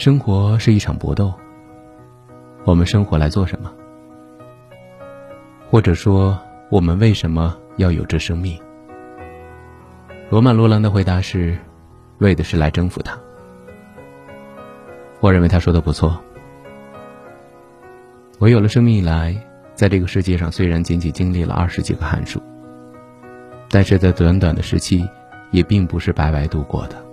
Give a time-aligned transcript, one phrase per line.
[0.00, 1.30] 生活是一场搏斗，
[2.64, 3.70] 我们生活来做什么？
[5.68, 8.58] 或者说，我们为什么要有这生命？
[10.30, 11.54] 罗曼·罗兰的回答是：
[12.16, 13.14] 为的是来征服它。
[15.20, 16.18] 我认为他说的不错。
[18.38, 19.36] 我有了生命以来，
[19.74, 22.40] 在这个世界上虽然仅仅经历了二十几个寒暑，
[23.68, 25.06] 但是在短短的时期，
[25.50, 27.09] 也并不是白白度过的。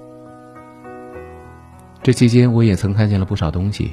[2.08, 3.92] 这期间，我也曾看见了不少东西，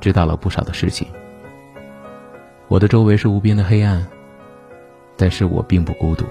[0.00, 1.06] 知道了不少的事情。
[2.66, 4.04] 我的周围是无边的黑暗，
[5.16, 6.24] 但是我并不孤独，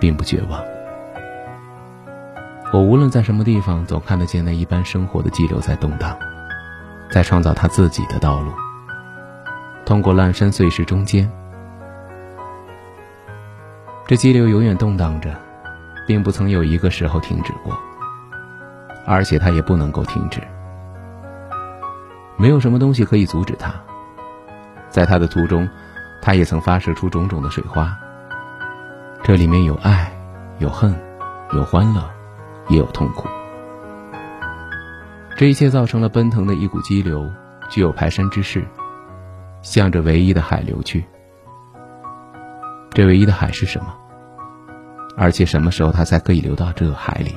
[0.00, 0.60] 并不绝望。
[2.72, 6.18] 我无论在什么地方，总看得见那一般生活的激流在动荡，
[7.12, 8.50] 在创造他自己的道路。
[9.86, 11.30] 通过烂山碎石中间，
[14.04, 15.32] 这激流永远动荡着，
[16.08, 17.72] 并不曾有一个时候停止过。
[19.06, 20.40] 而且他也不能够停止，
[22.36, 23.74] 没有什么东西可以阻止他。
[24.88, 25.68] 在他的途中，
[26.22, 27.96] 他也曾发射出种种的水花。
[29.22, 30.12] 这里面有爱，
[30.58, 30.94] 有恨，
[31.52, 32.02] 有欢乐，
[32.68, 33.28] 也有痛苦。
[35.36, 37.30] 这一切造成了奔腾的一股激流，
[37.68, 38.66] 具有排山之势，
[39.62, 41.04] 向着唯一的海流去。
[42.92, 43.94] 这唯一的海是什么？
[45.16, 47.36] 而且什么时候它才可以流到这个海里？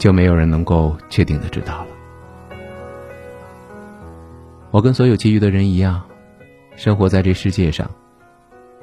[0.00, 1.88] 就没有人能够确定的知道了。
[4.70, 6.02] 我跟所有其余的人一样，
[6.74, 7.88] 生活在这世界上，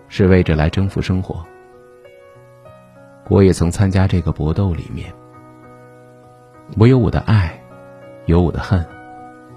[0.09, 1.43] 是为着来征服生活。
[3.29, 5.11] 我也曾参加这个搏斗里面。
[6.77, 7.59] 我有我的爱，
[8.27, 8.85] 有我的恨，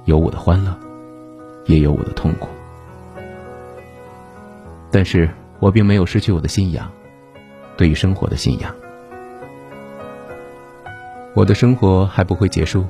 [0.06, 0.74] 有我的欢乐，
[1.66, 2.48] 也有我的痛苦。
[4.90, 5.28] 但是
[5.58, 6.90] 我并没有失去我的信仰，
[7.76, 8.74] 对于生活的信仰。
[11.32, 12.84] 我的生活还不会结束，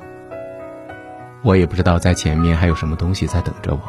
[1.43, 3.79] 我也不知道在前面还有什么东西在等着我。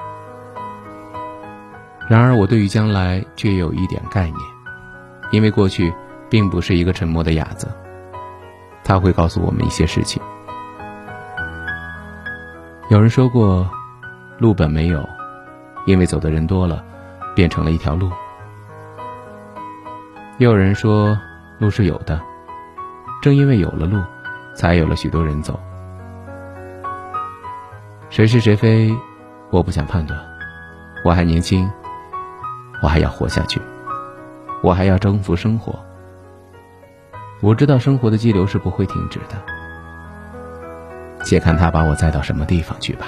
[2.06, 4.38] 然而，我对于将来却有一点概念，
[5.30, 5.92] 因为过去
[6.28, 7.66] 并不是一个沉默的哑子，
[8.84, 10.22] 他会告诉我们一些事情。
[12.90, 13.66] 有人说过，
[14.38, 15.08] 路本没有，
[15.86, 16.84] 因为走的人多了，
[17.34, 18.10] 变成了一条路。
[20.36, 21.18] 又有人说，
[21.58, 22.20] 路是有的，
[23.22, 24.02] 正因为有了路。
[24.54, 25.58] 才有了许多人走。
[28.10, 28.94] 谁是谁非，
[29.50, 30.18] 我不想判断。
[31.04, 31.70] 我还年轻，
[32.82, 33.60] 我还要活下去，
[34.62, 35.78] 我还要征服生活。
[37.40, 39.36] 我知道生活的激流是不会停止的，
[41.24, 43.06] 且看他把我载到什么地方去吧。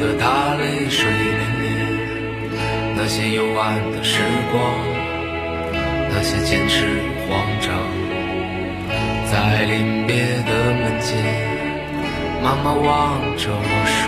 [0.00, 1.64] 的他泪水涟涟。
[2.96, 4.60] 那些幽暗的时光，
[6.10, 7.30] 那些坚持与慌
[7.60, 7.68] 张。
[9.30, 10.16] 在临别
[10.46, 11.12] 的门前，
[12.42, 14.00] 妈妈望着我说。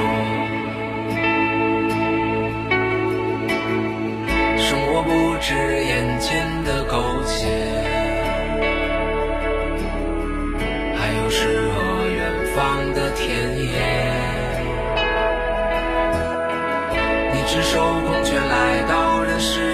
[4.59, 5.11] 生活不
[5.41, 5.55] 止
[5.85, 6.97] 眼前的苟
[17.53, 19.72] 赤手空拳来到人世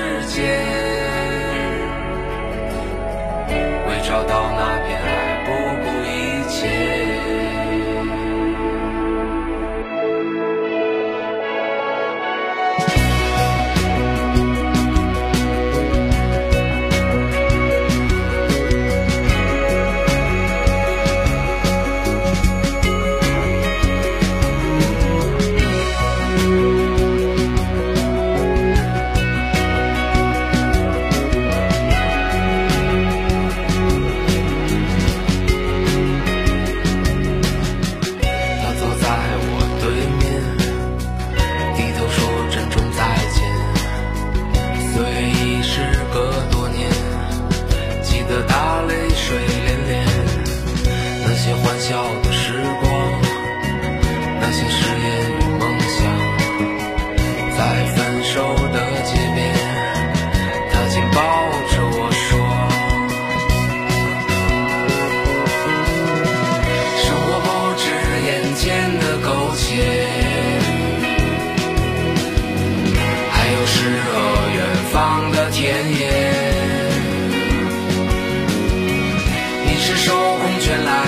[51.89, 52.53] 笑的时
[52.83, 52.87] 光，
[54.43, 55.97] 那些誓言与梦想，
[57.57, 57.61] 在
[57.97, 59.39] 分手的街边，
[60.71, 61.19] 他紧抱
[61.71, 62.29] 着我说
[67.01, 67.49] ：“生活不
[67.79, 67.83] 止
[68.27, 68.67] 眼前
[69.01, 69.65] 的苟且，
[73.31, 74.07] 还有诗和
[74.55, 74.57] 远
[74.93, 75.97] 方的田野。”
[79.65, 81.08] 你是手空拳来。